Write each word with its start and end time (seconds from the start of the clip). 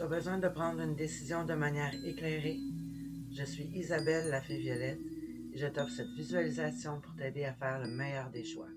Tu 0.00 0.04
as 0.04 0.08
besoin 0.08 0.38
de 0.38 0.48
prendre 0.48 0.80
une 0.80 0.96
décision 0.96 1.44
de 1.44 1.52
manière 1.52 1.92
éclairée. 2.06 2.58
Je 3.36 3.44
suis 3.44 3.64
Isabelle 3.64 4.30
la 4.30 4.40
Fée 4.40 4.56
Violette 4.56 4.98
et 5.52 5.58
je 5.58 5.66
t'offre 5.66 5.92
cette 5.94 6.14
visualisation 6.16 7.02
pour 7.02 7.14
t'aider 7.16 7.44
à 7.44 7.52
faire 7.52 7.78
le 7.80 7.88
meilleur 7.88 8.30
des 8.30 8.42
choix. 8.42 8.70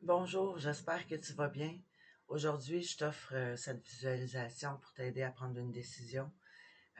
Bonjour, 0.00 0.56
j'espère 0.56 1.06
que 1.06 1.16
tu 1.16 1.34
vas 1.34 1.50
bien. 1.50 1.78
Aujourd'hui, 2.28 2.82
je 2.82 2.96
t'offre 2.96 3.34
euh, 3.34 3.56
cette 3.56 3.86
visualisation 3.86 4.78
pour 4.78 4.94
t'aider 4.94 5.22
à 5.22 5.30
prendre 5.30 5.58
une 5.58 5.72
décision. 5.72 6.32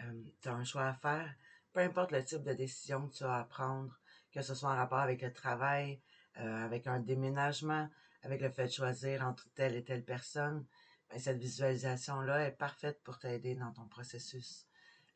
Euh, 0.04 0.22
tu 0.42 0.48
as 0.50 0.54
un 0.54 0.64
choix 0.64 0.88
à 0.88 0.94
faire, 0.94 1.34
peu 1.72 1.80
importe 1.80 2.12
le 2.12 2.22
type 2.22 2.42
de 2.42 2.52
décision 2.52 3.08
que 3.08 3.14
tu 3.14 3.24
as 3.24 3.36
à 3.36 3.44
prendre, 3.44 3.98
que 4.30 4.42
ce 4.42 4.54
soit 4.54 4.72
en 4.72 4.76
rapport 4.76 4.98
avec 4.98 5.22
le 5.22 5.32
travail, 5.32 6.02
euh, 6.38 6.64
avec 6.66 6.86
un 6.86 7.00
déménagement, 7.00 7.88
avec 8.22 8.40
le 8.40 8.50
fait 8.50 8.66
de 8.66 8.72
choisir 8.72 9.24
entre 9.24 9.48
telle 9.54 9.76
et 9.76 9.84
telle 9.84 10.04
personne, 10.04 10.66
ben, 11.10 11.18
cette 11.18 11.38
visualisation-là 11.38 12.46
est 12.46 12.52
parfaite 12.52 13.02
pour 13.02 13.18
t'aider 13.18 13.54
dans 13.54 13.72
ton 13.72 13.86
processus. 13.86 14.66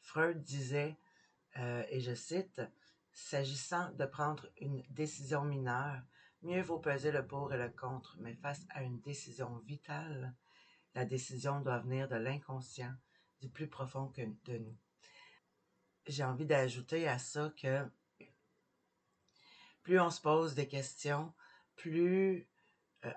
Freud 0.01 0.43
disait, 0.43 0.97
euh, 1.59 1.85
et 1.91 2.01
je 2.01 2.15
cite, 2.15 2.61
S'agissant 3.13 3.91
de 3.93 4.07
prendre 4.07 4.47
une 4.59 4.83
décision 4.91 5.45
mineure, 5.45 6.01
mieux 6.43 6.63
vaut 6.63 6.79
peser 6.79 7.11
le 7.11 7.27
pour 7.27 7.53
et 7.53 7.59
le 7.59 7.69
contre, 7.69 8.17
mais 8.21 8.35
face 8.35 8.65
à 8.71 8.83
une 8.83 9.01
décision 9.01 9.59
vitale, 9.67 10.35
la 10.95 11.05
décision 11.05 11.61
doit 11.61 11.81
venir 11.81 12.09
de 12.09 12.17
l'inconscient, 12.17 12.95
du 13.41 13.49
plus 13.49 13.69
profond 13.69 14.09
que 14.09 14.23
de 14.45 14.59
nous. 14.59 14.77
J'ai 16.07 16.25
envie 16.25 16.47
d'ajouter 16.47 17.09
à 17.09 17.19
ça 17.19 17.53
que 17.61 17.85
plus 19.83 20.01
on 20.01 20.11
se 20.11 20.21
pose 20.21 20.55
des 20.55 20.69
questions, 20.69 21.33
plus 21.77 22.49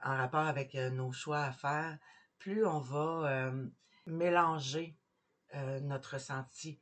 en 0.04 0.18
rapport 0.18 0.46
avec 0.46 0.76
euh, 0.76 0.90
nos 0.90 1.12
choix 1.12 1.44
à 1.44 1.52
faire, 1.52 1.98
plus 2.40 2.66
on 2.66 2.80
va 2.80 3.30
euh, 3.30 3.68
mélanger 4.06 4.98
notre 5.84 6.16
ressenti. 6.16 6.80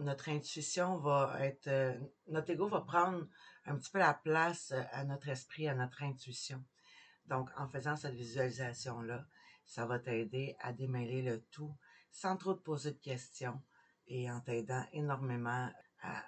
notre 0.00 0.28
intuition 0.28 0.98
va 0.98 1.34
être, 1.40 1.98
notre 2.26 2.50
ego 2.50 2.68
va 2.68 2.82
prendre 2.82 3.26
un 3.64 3.74
petit 3.76 3.90
peu 3.90 4.00
la 4.00 4.12
place 4.12 4.74
à 4.92 5.04
notre 5.04 5.30
esprit, 5.30 5.66
à 5.66 5.74
notre 5.74 6.02
intuition. 6.02 6.62
Donc, 7.24 7.48
en 7.56 7.66
faisant 7.70 7.96
cette 7.96 8.12
visualisation-là, 8.12 9.24
ça 9.64 9.86
va 9.86 9.98
t'aider 9.98 10.56
à 10.60 10.74
démêler 10.74 11.22
le 11.22 11.40
tout 11.44 11.74
sans 12.10 12.36
trop 12.36 12.52
te 12.52 12.60
poser 12.60 12.92
de 12.92 12.98
questions 12.98 13.62
et 14.06 14.30
en 14.30 14.42
t'aidant 14.42 14.84
énormément 14.92 15.72
à 16.02 16.22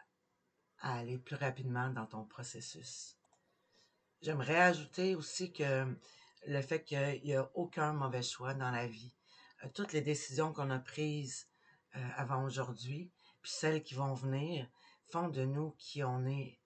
aller 0.78 1.19
plus 1.19 1.37
rapidement 1.37 1.91
dans 1.91 2.06
ton 2.06 2.25
processus. 2.25 3.19
J'aimerais 4.25 4.56
ajouter 4.58 5.14
aussi 5.14 5.53
que 5.53 5.84
le 6.47 6.62
fait 6.62 6.83
qu'il 6.83 7.20
n'y 7.25 7.34
a 7.34 7.50
aucun 7.53 7.92
mauvais 7.92 8.22
choix 8.22 8.55
dans 8.55 8.70
la 8.70 8.86
vie. 8.86 9.14
Euh, 9.62 9.69
toutes 9.75 9.92
les 9.92 10.00
décisions 10.00 10.50
qu'on 10.55 10.70
a 10.70 10.78
prises 10.78 11.47
euh, 11.94 12.08
avant 12.16 12.42
aujourd'hui, 12.42 13.12
puis 13.42 13.53
celles 13.53 13.83
qui 13.83 13.92
vont 13.92 14.14
venir, 14.14 14.66
font 15.12 15.28
de 15.28 15.44
nous 15.44 15.72
qui 15.72 16.03
on 16.03 16.25
est, 16.25 16.58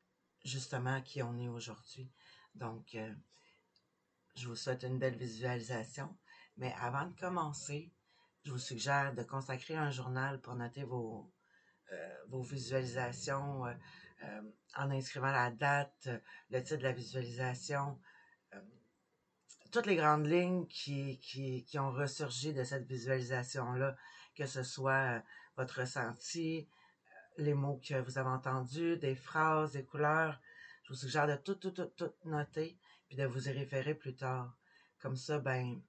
justement 0.45 1.03
qui 1.03 1.21
on 1.21 1.37
est 1.37 1.49
aujourd'hui. 1.49 2.13
Donc, 2.55 2.95
euh, 2.95 3.13
je 4.37 4.47
vous 4.47 4.55
souhaite 4.55 4.85
une 4.85 5.01
belle 5.01 5.19
visualisation. 5.19 6.17
Mais 6.59 6.73
avant 6.79 7.07
de 7.07 7.19
commencer, 7.19 7.93
je 8.45 8.53
vous 8.53 8.59
suggère 8.59 9.17
de 9.17 9.25
consacrer 9.25 9.75
un 9.75 9.91
journal 9.91 10.41
pour 10.41 10.55
noter 10.55 10.85
vos, 10.85 11.29
vos 12.29 12.43
visualisations, 12.43 13.65
euh, 14.25 14.41
en 14.77 14.91
inscrivant 14.91 15.31
la 15.31 15.51
date, 15.51 16.09
euh, 16.09 16.19
le 16.51 16.61
titre 16.63 16.79
de 16.79 16.83
la 16.83 16.93
visualisation, 16.93 18.01
euh, 18.53 18.61
toutes 19.71 19.87
les 19.87 19.95
grandes 19.95 20.27
lignes 20.27 20.67
qui, 20.67 21.21
qui, 21.21 21.65
qui, 21.65 21.79
ont 21.79 21.93
ressurgi 21.93 22.53
de 22.53 22.65
cette 22.65 22.87
visualisation-là, 22.87 23.97
que 24.35 24.47
ce 24.47 24.65
soit 24.65 25.23
votre 25.57 25.81
ressenti, 25.81 26.69
les 27.37 27.55
mots 27.55 27.81
que 27.87 27.95
vous 28.01 28.19
avez 28.19 28.29
entendus, 28.29 28.97
des 28.97 29.15
phrases, 29.15 29.73
des 29.73 29.85
couleurs. 29.85 30.41
Je 30.83 30.93
vous 30.93 30.99
suggère 30.99 31.29
de 31.29 31.37
tout, 31.37 31.55
tout, 31.55 31.71
tout, 31.71 31.91
tout 31.97 32.13
noter, 32.25 32.77
puis 33.07 33.17
de 33.17 33.25
vous 33.25 33.49
y 33.49 33.53
référer 33.53 33.95
plus 33.95 34.17
tard. 34.17 34.57
Comme 35.01 35.17
ça, 35.17 35.39
ben, 35.39 35.81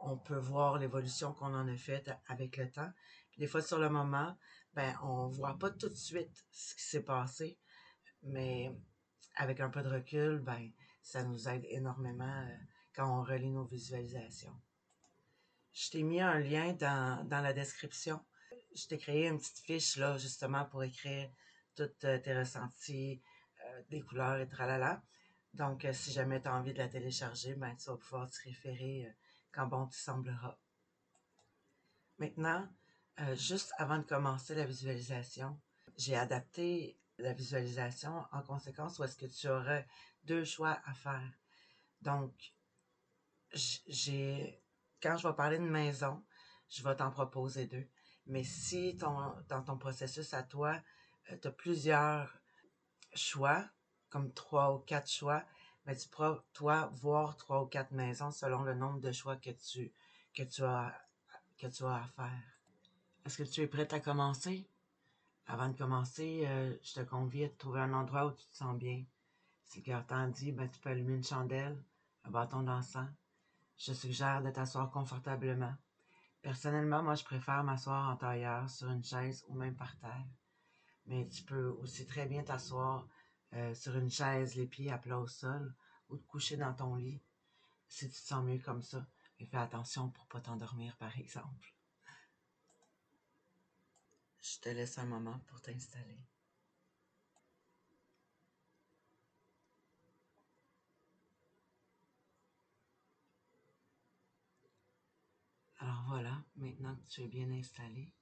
on 0.00 0.16
peut 0.16 0.38
voir 0.38 0.78
l'évolution 0.78 1.34
qu'on 1.34 1.54
en 1.54 1.68
a 1.68 1.76
faite 1.76 2.10
avec 2.26 2.56
le 2.56 2.70
temps. 2.70 2.90
Des 3.36 3.46
fois, 3.46 3.62
sur 3.62 3.78
le 3.78 3.90
moment, 3.90 4.36
ben, 4.74 4.98
on 5.02 5.28
voit 5.28 5.58
pas 5.58 5.70
tout 5.70 5.88
de 5.88 5.94
suite 5.94 6.44
ce 6.50 6.74
qui 6.74 6.82
s'est 6.82 7.02
passé, 7.02 7.58
mais 8.22 8.70
avec 9.36 9.60
un 9.60 9.70
peu 9.70 9.82
de 9.82 9.88
recul, 9.88 10.38
ben, 10.38 10.70
ça 11.02 11.22
nous 11.22 11.48
aide 11.48 11.64
énormément 11.68 12.24
euh, 12.24 12.56
quand 12.94 13.20
on 13.20 13.22
relit 13.22 13.50
nos 13.50 13.64
visualisations. 13.64 14.58
Je 15.72 15.90
t'ai 15.90 16.02
mis 16.02 16.20
un 16.20 16.38
lien 16.38 16.72
dans, 16.72 17.26
dans 17.28 17.40
la 17.40 17.52
description. 17.52 18.24
Je 18.74 18.86
t'ai 18.86 18.98
créé 18.98 19.28
une 19.28 19.38
petite 19.38 19.58
fiche 19.58 19.96
là, 19.96 20.16
justement, 20.16 20.64
pour 20.64 20.82
écrire 20.82 21.30
tous 21.74 21.90
euh, 22.04 22.18
tes 22.18 22.36
ressentis, 22.36 23.22
euh, 23.64 23.82
des 23.90 24.00
couleurs 24.00 24.38
et 24.38 24.48
tralala. 24.48 25.02
Donc, 25.52 25.86
si 25.92 26.12
jamais 26.12 26.40
tu 26.40 26.48
as 26.48 26.54
envie 26.54 26.72
de 26.72 26.78
la 26.78 26.88
télécharger, 26.88 27.54
ben, 27.54 27.74
tu 27.76 27.88
vas 27.88 27.96
pouvoir 27.96 28.30
te 28.30 28.36
référer 28.44 29.14
quand 29.52 29.66
bon 29.66 29.86
tu 29.86 29.98
sembleras. 29.98 30.58
Maintenant, 32.18 32.68
juste 33.34 33.72
avant 33.78 33.98
de 33.98 34.04
commencer 34.04 34.54
la 34.54 34.64
visualisation, 34.64 35.58
j'ai 35.96 36.16
adapté 36.16 36.98
la 37.18 37.32
visualisation 37.32 38.24
en 38.32 38.42
conséquence 38.42 38.98
où 38.98 39.04
est-ce 39.04 39.16
que 39.16 39.26
tu 39.26 39.48
aurais 39.48 39.86
deux 40.24 40.44
choix 40.44 40.78
à 40.84 40.92
faire. 40.92 41.32
Donc, 42.02 42.52
j'ai, 43.52 44.62
quand 45.00 45.16
je 45.16 45.26
vais 45.26 45.34
parler 45.34 45.58
de 45.58 45.64
maison, 45.64 46.22
je 46.68 46.82
vais 46.82 46.96
t'en 46.96 47.10
proposer 47.10 47.66
deux. 47.66 47.88
Mais 48.26 48.44
si 48.44 48.96
ton, 48.96 49.34
dans 49.48 49.62
ton 49.62 49.78
processus 49.78 50.34
à 50.34 50.42
toi, 50.42 50.80
euh, 51.30 51.36
tu 51.40 51.48
as 51.48 51.52
plusieurs 51.52 52.36
choix, 53.14 53.64
comme 54.08 54.32
trois 54.32 54.74
ou 54.74 54.78
quatre 54.80 55.10
choix, 55.10 55.44
mais 55.84 55.96
tu 55.96 56.08
pourras, 56.08 56.42
toi, 56.52 56.90
voir 56.94 57.36
trois 57.36 57.62
ou 57.62 57.66
quatre 57.66 57.92
maisons 57.92 58.32
selon 58.32 58.62
le 58.62 58.74
nombre 58.74 59.00
de 59.00 59.12
choix 59.12 59.36
que 59.36 59.50
tu 59.50 59.92
as, 60.64 61.08
que 61.56 61.66
tu 61.68 61.84
as 61.84 61.94
à 61.94 62.08
faire. 62.16 62.55
Est-ce 63.26 63.38
que 63.38 63.42
tu 63.42 63.60
es 63.60 63.66
prête 63.66 63.92
à 63.92 63.98
commencer? 63.98 64.70
Avant 65.46 65.68
de 65.68 65.76
commencer, 65.76 66.44
euh, 66.46 66.76
je 66.80 66.94
te 66.94 67.00
convie 67.00 67.42
à 67.42 67.48
trouver 67.48 67.80
un 67.80 67.92
endroit 67.92 68.26
où 68.26 68.30
tu 68.30 68.46
te 68.46 68.54
sens 68.54 68.78
bien. 68.78 69.04
Si 69.64 69.82
cœur 69.82 70.06
t'en 70.06 70.28
dit, 70.28 70.52
ben, 70.52 70.70
tu 70.70 70.78
peux 70.78 70.90
allumer 70.90 71.14
une 71.14 71.24
chandelle, 71.24 71.76
un 72.22 72.30
bâton 72.30 72.62
d'encens. 72.62 73.10
Je 73.78 73.92
suggère 73.92 74.44
de 74.44 74.50
t'asseoir 74.50 74.92
confortablement. 74.92 75.74
Personnellement, 76.40 77.02
moi, 77.02 77.16
je 77.16 77.24
préfère 77.24 77.64
m'asseoir 77.64 78.12
en 78.12 78.16
tailleur, 78.16 78.70
sur 78.70 78.90
une 78.90 79.02
chaise 79.02 79.44
ou 79.48 79.54
même 79.56 79.74
par 79.74 79.98
terre. 79.98 80.28
Mais 81.06 81.26
tu 81.26 81.42
peux 81.42 81.66
aussi 81.80 82.06
très 82.06 82.26
bien 82.26 82.44
t'asseoir 82.44 83.08
euh, 83.54 83.74
sur 83.74 83.96
une 83.96 84.10
chaise, 84.10 84.54
les 84.54 84.66
pieds 84.66 84.92
à 84.92 84.98
plat 84.98 85.18
au 85.18 85.26
sol, 85.26 85.74
ou 86.10 86.16
te 86.16 86.26
coucher 86.28 86.58
dans 86.58 86.74
ton 86.74 86.94
lit, 86.94 87.20
si 87.88 88.08
tu 88.08 88.14
te 88.14 88.28
sens 88.28 88.44
mieux 88.44 88.60
comme 88.60 88.82
ça. 88.82 89.04
Et 89.40 89.46
fais 89.46 89.56
attention 89.56 90.10
pour 90.10 90.28
pas 90.28 90.40
t'endormir, 90.40 90.96
par 90.96 91.18
exemple. 91.18 91.75
Je 94.48 94.60
te 94.60 94.68
laisse 94.68 94.96
un 94.98 95.06
moment 95.06 95.40
pour 95.48 95.60
t'installer. 95.60 96.20
Alors 105.78 106.04
voilà, 106.06 106.44
maintenant 106.54 106.94
que 106.94 107.08
tu 107.08 107.22
es 107.22 107.26
bien 107.26 107.50
installé, 107.50 108.14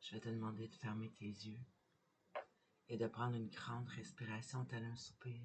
je 0.00 0.14
vais 0.14 0.20
te 0.20 0.30
demander 0.30 0.68
de 0.68 0.74
fermer 0.74 1.10
tes 1.12 1.26
yeux 1.26 1.60
et 2.88 2.96
de 2.96 3.06
prendre 3.06 3.36
une 3.36 3.50
grande 3.50 3.88
respiration 3.88 4.64
tel 4.64 4.86
un 4.86 4.96
soupir. 4.96 5.42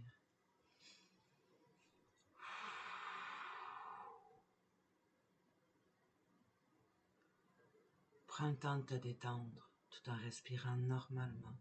Prends 8.25 8.49
le 8.49 8.57
temps 8.57 8.77
de 8.77 8.85
te 8.85 8.95
détendre 8.95 9.72
tout 9.93 10.09
en 10.09 10.17
respirant 10.17 10.75
normalement. 10.77 11.57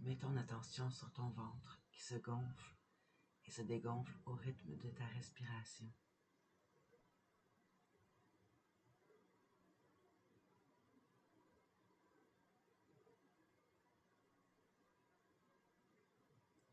Mets 0.00 0.18
ton 0.18 0.36
attention 0.36 0.90
sur 0.90 1.10
ton 1.12 1.30
ventre 1.30 1.80
qui 1.90 2.02
se 2.02 2.14
gonfle 2.16 2.76
et 3.46 3.50
se 3.50 3.62
dégonfle 3.62 4.14
au 4.26 4.34
rythme 4.34 4.76
de 4.76 4.90
ta 4.90 5.06
respiration. 5.06 5.90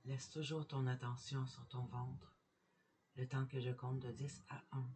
Laisse 0.03 0.29
toujours 0.29 0.67
ton 0.67 0.85
attention 0.85 1.47
sur 1.47 1.67
ton 1.67 1.85
ventre 1.85 2.35
le 3.15 3.27
temps 3.27 3.47
que 3.47 3.59
je 3.59 3.71
compte 3.71 3.99
de 3.99 4.11
10 4.11 4.43
à 4.49 4.63
1. 4.71 4.87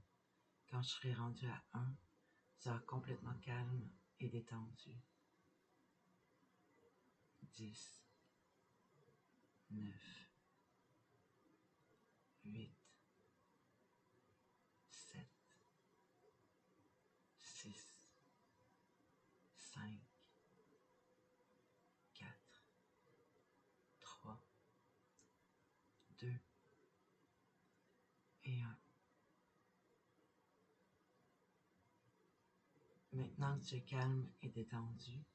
Quand 0.69 0.81
je 0.83 0.89
serai 0.89 1.13
rendu 1.13 1.47
à 1.47 1.63
1, 1.73 1.95
tu 2.57 2.63
seras 2.63 2.79
complètement 2.79 3.33
calme 3.41 3.89
et 4.19 4.29
détendu 4.29 5.01
dix, 7.55 8.01
neuf, 9.71 10.27
huit, 12.45 12.75
sept, 14.91 15.27
six, 17.37 18.05
cinq, 19.57 19.99
quatre, 22.13 22.63
trois, 23.99 24.41
deux 26.19 26.39
et 28.45 28.61
un. 28.61 28.77
Maintenant 33.11 33.57
que 33.59 33.65
tu 33.65 33.75
es 33.75 33.81
calme 33.81 34.29
et 34.41 34.49
détendu, 34.49 35.25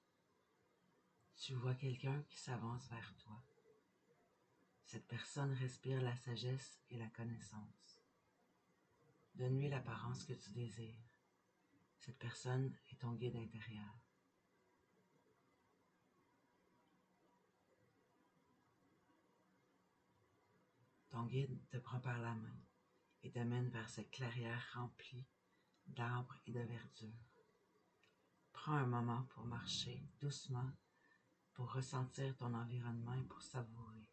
tu 1.36 1.54
vois 1.54 1.74
quelqu'un 1.74 2.22
qui 2.28 2.38
s'avance 2.38 2.88
vers 2.88 3.14
toi. 3.16 3.42
Cette 4.86 5.06
personne 5.06 5.52
respire 5.54 6.00
la 6.00 6.14
sagesse 6.16 6.80
et 6.90 6.96
la 6.96 7.08
connaissance. 7.08 8.00
Donne-lui 9.34 9.68
l'apparence 9.68 10.24
que 10.24 10.32
tu 10.32 10.50
désires. 10.50 11.02
Cette 11.98 12.18
personne 12.18 12.72
est 12.90 13.00
ton 13.00 13.12
guide 13.14 13.36
intérieur. 13.36 13.98
Ton 21.10 21.24
guide 21.24 21.58
te 21.70 21.78
prend 21.78 22.00
par 22.00 22.18
la 22.20 22.34
main 22.34 22.56
et 23.22 23.30
t'amène 23.30 23.68
vers 23.70 23.88
cette 23.88 24.10
clairière 24.10 24.72
remplie 24.74 25.24
d'arbres 25.86 26.38
et 26.46 26.52
de 26.52 26.60
verdure. 26.60 27.12
Prends 28.52 28.74
un 28.74 28.86
moment 28.86 29.22
pour 29.30 29.44
marcher 29.44 30.02
doucement, 30.20 30.70
pour 31.54 31.72
ressentir 31.72 32.36
ton 32.36 32.52
environnement 32.52 33.14
et 33.14 33.22
pour 33.22 33.40
savourer. 33.40 34.08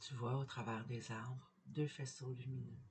Tu 0.00 0.14
vois 0.14 0.36
au 0.36 0.44
travers 0.44 0.84
des 0.86 1.12
arbres 1.12 1.52
deux 1.66 1.86
faisceaux 1.86 2.32
lumineux. 2.32 2.82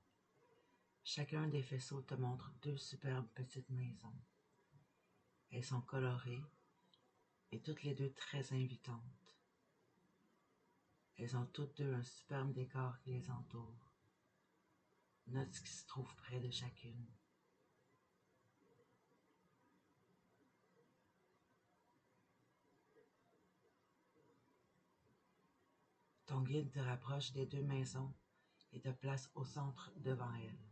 Chacun 1.03 1.47
des 1.47 1.61
faisceaux 1.61 2.01
te 2.01 2.15
montre 2.15 2.53
deux 2.61 2.77
superbes 2.77 3.27
petites 3.33 3.69
maisons. 3.69 4.15
Elles 5.51 5.65
sont 5.65 5.81
colorées 5.81 6.43
et 7.51 7.61
toutes 7.61 7.83
les 7.83 7.95
deux 7.95 8.13
très 8.13 8.53
invitantes. 8.53 9.20
Elles 11.17 11.37
ont 11.37 11.45
toutes 11.47 11.77
deux 11.77 11.93
un 11.93 12.03
superbe 12.03 12.53
décor 12.53 12.97
qui 12.99 13.11
les 13.11 13.29
entoure. 13.29 13.91
Note 15.27 15.53
ce 15.53 15.61
qui 15.61 15.71
se 15.71 15.85
trouve 15.85 16.15
près 16.15 16.39
de 16.39 16.49
chacune. 16.49 17.05
Ton 26.25 26.41
guide 26.41 26.71
te 26.71 26.79
rapproche 26.79 27.33
des 27.33 27.45
deux 27.45 27.61
maisons 27.61 28.13
et 28.71 28.79
te 28.79 28.89
place 28.89 29.29
au 29.35 29.43
centre 29.43 29.91
devant 29.97 30.33
elles. 30.35 30.71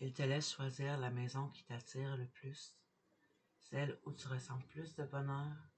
Il 0.00 0.12
te 0.12 0.22
laisse 0.22 0.52
choisir 0.52 0.98
la 0.98 1.10
maison 1.10 1.48
qui 1.48 1.64
t'attire 1.64 2.16
le 2.16 2.26
plus, 2.26 2.76
celle 3.62 3.98
où 4.04 4.12
tu 4.12 4.28
ressens 4.28 4.58
plus 4.68 4.94
de 4.94 5.04
bonheur, 5.04 5.69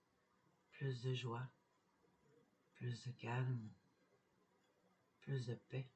plus 0.83 1.01
de 1.03 1.15
joie, 1.15 1.49
plus 2.75 3.07
de 3.07 3.13
calme, 3.13 3.71
plus 5.21 5.47
de 5.47 5.55
paix, 5.55 5.89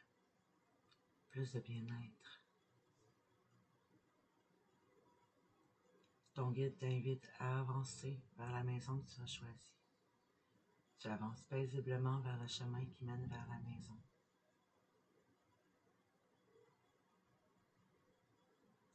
plus 1.29 1.53
de 1.55 1.59
bien-être. 1.59 2.41
Ton 6.35 6.53
guide 6.53 6.77
t'invite 6.77 7.29
à 7.41 7.59
avancer 7.59 8.23
vers 8.37 8.53
la 8.53 8.63
maison 8.63 9.01
que 9.01 9.11
tu 9.11 9.21
as 9.21 9.27
choisie. 9.27 9.75
Tu 11.01 11.09
avances 11.09 11.43
paisiblement 11.49 12.21
vers 12.21 12.41
le 12.41 12.47
chemin 12.47 12.85
qui 12.87 13.05
mène 13.05 13.27
vers 13.27 13.49
la 13.49 13.59
maison. 13.69 14.01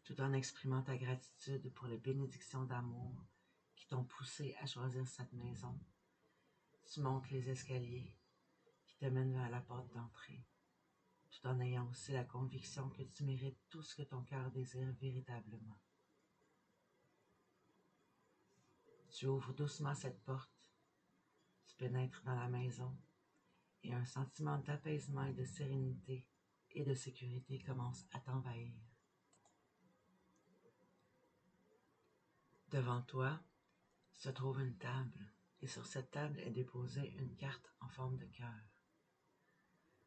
Tout 0.05 0.21
en 0.21 0.31
exprimant 0.31 0.83
ta 0.83 0.95
gratitude 0.95 1.69
pour 1.73 1.87
les 1.87 1.97
bénédictions 1.97 2.63
d'amour 2.63 3.27
t'ont 3.91 4.05
poussé 4.05 4.55
à 4.61 4.65
choisir 4.65 5.05
cette 5.05 5.33
maison, 5.33 5.77
tu 6.89 7.01
montes 7.01 7.29
les 7.29 7.49
escaliers 7.49 8.17
qui 8.85 8.95
te 8.95 9.05
mènent 9.05 9.33
vers 9.33 9.49
la 9.49 9.59
porte 9.59 9.93
d'entrée, 9.93 10.47
tout 11.29 11.45
en 11.45 11.59
ayant 11.59 11.89
aussi 11.89 12.13
la 12.13 12.23
conviction 12.23 12.87
que 12.87 13.03
tu 13.03 13.25
mérites 13.25 13.59
tout 13.69 13.83
ce 13.83 13.95
que 13.95 14.03
ton 14.03 14.23
cœur 14.23 14.49
désire 14.51 14.93
véritablement. 15.01 15.77
Tu 19.09 19.27
ouvres 19.27 19.53
doucement 19.53 19.93
cette 19.93 20.23
porte 20.23 20.49
pénètre 21.77 22.23
dans 22.23 22.35
la 22.35 22.47
maison 22.47 22.97
et 23.83 23.93
un 23.93 24.05
sentiment 24.05 24.59
d'apaisement 24.59 25.25
et 25.25 25.33
de 25.33 25.43
sérénité 25.43 26.29
et 26.69 26.85
de 26.85 26.93
sécurité 26.93 27.59
commence 27.59 28.05
à 28.13 28.21
t'envahir. 28.21 28.73
Devant 32.69 33.01
toi 33.01 33.43
se 34.15 34.29
trouve 34.29 34.61
une 34.61 34.77
table 34.77 35.31
et 35.61 35.67
sur 35.67 35.85
cette 35.85 36.11
table 36.11 36.39
est 36.39 36.51
déposée 36.51 37.13
une 37.17 37.35
carte 37.35 37.71
en 37.79 37.89
forme 37.89 38.17
de 38.17 38.25
cœur. 38.25 38.53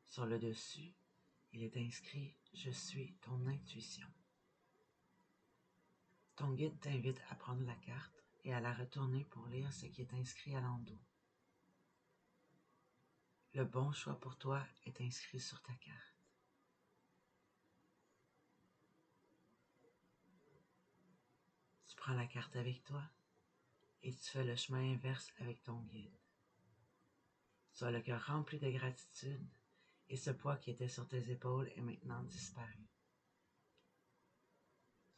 Sur 0.05 0.27
le 0.27 0.39
dessus, 0.39 0.95
il 1.53 1.63
est 1.63 1.77
inscrit 1.77 2.37
Je 2.53 2.71
suis 2.71 3.15
ton 3.23 3.47
intuition. 3.47 4.09
Ton 6.37 6.53
guide 6.53 6.79
t'invite 6.81 7.21
à 7.31 7.37
prendre 7.37 7.65
la 7.65 7.77
carte 7.77 8.25
et 8.45 8.53
à 8.53 8.61
la 8.61 8.73
retourner 8.73 9.25
pour 9.25 9.47
lire 9.47 9.73
ce 9.73 9.87
qui 9.87 10.03
est 10.03 10.15
inscrit 10.15 10.55
à 10.57 10.61
l'endos. 10.61 11.01
Le 13.55 13.65
bon 13.65 13.93
choix 13.93 14.19
pour 14.19 14.37
toi 14.37 14.67
est 14.85 15.01
inscrit 15.01 15.39
sur 15.39 15.63
ta 15.63 15.73
carte. 15.75 16.17
Tu 21.87 21.95
prends 21.95 22.15
la 22.15 22.27
carte 22.27 22.57
avec 22.57 22.83
toi 22.83 23.03
et 24.05 24.15
tu 24.15 24.31
fais 24.31 24.45
le 24.45 24.55
chemin 24.55 24.93
inverse 24.93 25.33
avec 25.41 25.63
ton 25.63 25.81
guide. 25.81 26.17
Tu 27.75 27.85
as 27.85 27.91
le 27.91 28.01
cœur 28.01 28.25
rempli 28.27 28.59
de 28.59 28.71
gratitude 28.71 29.49
et 30.09 30.17
ce 30.17 30.31
poids 30.31 30.59
qui 30.59 30.71
était 30.71 30.89
sur 30.89 31.09
tes 31.09 31.31
épaules 31.31 31.69
est 31.75 31.81
maintenant 31.81 32.23
disparu. 32.23 32.87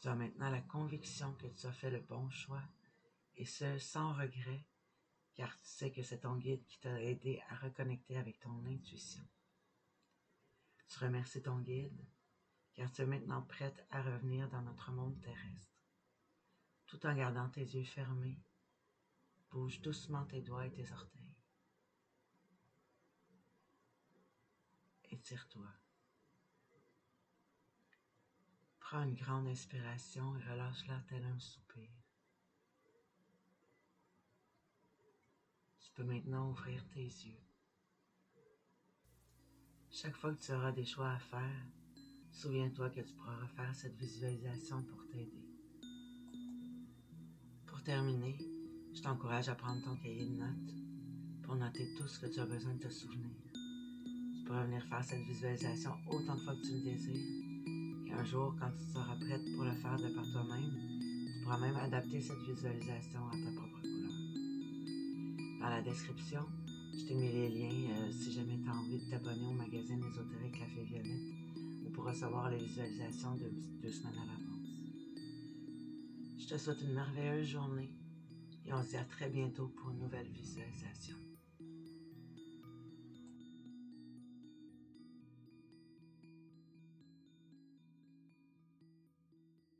Tu 0.01 0.09
as 0.09 0.15
maintenant 0.15 0.51
la 0.51 0.63
conviction 0.63 1.35
que 1.35 1.49
tu 1.49 1.67
as 1.67 1.73
fait 1.73 1.91
le 1.91 2.01
bon 2.01 2.31
choix 2.31 2.63
et 3.35 3.45
ce 3.45 3.79
sans 3.79 4.15
regret 4.15 4.65
car 5.35 5.55
tu 5.61 5.69
sais 5.69 5.91
que 5.91 6.03
c'est 6.03 6.21
ton 6.21 6.37
guide 6.37 6.65
qui 6.65 6.79
t'a 6.81 7.03
aidé 7.03 7.43
à 7.51 7.57
reconnecter 7.57 8.17
avec 8.17 8.41
ton 8.41 8.65
intuition. 8.65 9.23
Tu 10.89 10.99
remercies 10.99 11.43
ton 11.43 11.59
guide, 11.59 12.07
car 12.73 12.91
tu 12.91 13.03
es 13.03 13.07
maintenant 13.07 13.43
prête 13.43 13.87
à 13.91 14.01
revenir 14.03 14.49
dans 14.49 14.63
notre 14.63 14.93
monde 14.93 15.21
terrestre. 15.21 15.77
Tout 16.87 17.05
en 17.05 17.15
gardant 17.15 17.51
tes 17.51 17.65
yeux 17.65 17.85
fermés, 17.85 18.41
bouge 19.51 19.81
doucement 19.81 20.25
tes 20.27 20.43
doigts 20.43 20.67
et 20.67 20.73
tes 20.73 20.91
orteils. 20.93 21.37
Étire-toi. 25.11 25.69
Prends 28.81 29.03
une 29.03 29.15
grande 29.15 29.49
inspiration 29.49 30.37
et 30.37 30.43
relâche-la 30.43 31.01
tel 31.09 31.25
un 31.25 31.39
soupir. 31.39 31.91
peux 35.97 36.05
maintenant 36.05 36.51
ouvrir 36.51 36.87
tes 36.89 37.01
yeux. 37.01 37.41
Chaque 39.91 40.15
fois 40.15 40.35
que 40.35 40.45
tu 40.45 40.53
auras 40.53 40.73
des 40.73 40.85
choix 40.85 41.11
à 41.11 41.19
faire, 41.19 41.67
souviens-toi 42.31 42.91
que 42.91 43.01
tu 43.01 43.15
pourras 43.15 43.37
refaire 43.37 43.75
cette 43.75 43.97
visualisation 43.97 44.83
pour 44.83 45.07
t'aider. 45.09 45.49
Pour 47.65 47.83
terminer, 47.83 48.37
je 48.97 49.03
t'encourage 49.03 49.51
à 49.51 49.55
prendre 49.55 49.83
ton 49.83 49.95
cahier 49.97 50.25
de 50.25 50.39
notes 50.39 50.75
pour 51.43 51.55
noter 51.55 51.87
tout 51.99 52.09
ce 52.09 52.19
que 52.19 52.27
tu 52.33 52.41
as 52.41 52.47
besoin 52.47 52.73
de 52.75 52.79
te 52.79 52.89
souvenir. 52.89 53.29
Tu 54.35 54.45
pourras 54.47 54.65
venir 54.65 54.83
faire 54.85 55.05
cette 55.05 55.21
visualisation 55.21 55.93
autant 56.09 56.35
de 56.35 56.41
fois 56.41 56.55
que 56.55 56.63
tu 56.63 56.73
le 56.73 56.81
désires. 56.81 58.07
Et 58.07 58.13
un 58.13 58.25
jour, 58.25 58.57
quand 58.59 58.71
tu 58.71 58.91
seras 58.91 59.17
prête 59.17 59.45
pour 59.55 59.65
le 59.65 59.75
faire 59.75 59.97
de 59.97 60.09
par 60.15 60.25
toi-même, 60.33 60.73
tu 61.27 61.43
pourras 61.43 61.59
même 61.59 61.77
adapter 61.77 62.23
cette 62.23 62.41
visualisation 62.49 63.21
à 63.29 63.33
ta 63.33 63.53
propre 63.53 63.83
dans 65.61 65.69
la 65.69 65.83
description. 65.83 66.41
Je 66.99 67.05
t'ai 67.05 67.15
mis 67.15 67.33
les 67.33 67.51
liens 67.51 67.91
euh, 67.91 68.11
si 68.11 68.33
jamais 68.33 68.59
tu 68.63 68.69
as 68.71 68.75
envie 68.75 68.99
de 68.99 69.11
t'abonner 69.11 69.47
au 69.47 69.53
magazine 69.53 70.03
ésotérique 70.03 70.59
Café 70.59 70.85
Violette 70.85 71.35
ou 71.85 71.91
pour 71.91 72.05
recevoir 72.05 72.49
les 72.51 72.57
visualisations 72.57 73.35
de 73.35 73.51
deux 73.83 73.93
semaines 73.93 74.15
à 74.15 74.25
l'avance. 74.25 74.47
Je 76.39 76.47
te 76.47 76.57
souhaite 76.57 76.81
une 76.81 76.95
merveilleuse 76.95 77.49
journée 77.49 77.91
et 78.67 78.73
on 78.73 78.83
se 78.83 78.91
dit 78.91 79.05
très 79.09 79.29
bientôt 79.29 79.69
pour 79.69 79.91
une 79.91 79.99
nouvelle 79.99 80.29
visualisation. 80.29 81.17